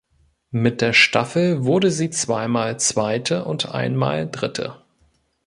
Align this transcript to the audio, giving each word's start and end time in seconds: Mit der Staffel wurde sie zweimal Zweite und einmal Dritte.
Mit 0.49 0.81
der 0.81 0.93
Staffel 0.93 1.63
wurde 1.63 1.91
sie 1.91 2.09
zweimal 2.09 2.79
Zweite 2.79 3.45
und 3.45 3.69
einmal 3.69 4.27
Dritte. 4.27 4.81